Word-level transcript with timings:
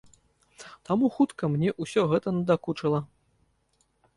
Таму 0.89 1.09
хутка 1.17 1.43
мне 1.55 1.69
ўсё 1.85 2.01
гэта 2.15 2.27
надакучыла. 2.39 2.99